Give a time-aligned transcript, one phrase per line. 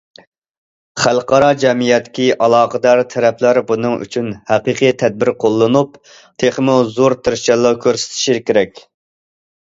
[1.01, 8.85] خەلقئارا جەمئىيەتتىكى ئالاقىدار تەرەپلەر بۇنىڭ ئۈچۈن ھەقىقىي تەدبىر قوللىنىپ، تېخىمۇ زور تىرىشچانلىق كۆرسىتىشى كېرەك.